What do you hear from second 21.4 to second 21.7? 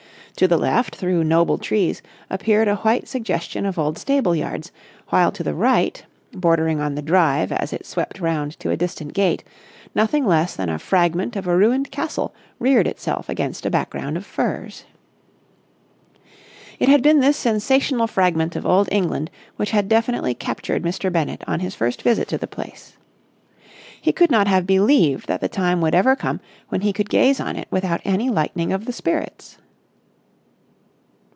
on